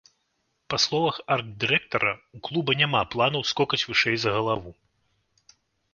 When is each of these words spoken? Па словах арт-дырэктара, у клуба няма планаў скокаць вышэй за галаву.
Па 0.73 0.77
словах 0.85 1.19
арт-дырэктара, 1.35 2.13
у 2.37 2.43
клуба 2.47 2.71
няма 2.81 3.01
планаў 3.17 3.41
скокаць 3.53 3.83
вышэй 3.91 4.17
за 4.25 4.29
галаву. 4.37 4.71